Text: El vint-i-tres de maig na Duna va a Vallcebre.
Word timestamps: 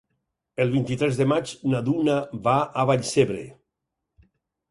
El 0.63 0.71
vint-i-tres 0.75 1.17
de 1.19 1.25
maig 1.31 1.51
na 1.73 1.81
Duna 1.89 2.15
va 2.49 2.55
a 2.81 2.85
Vallcebre. 2.93 3.43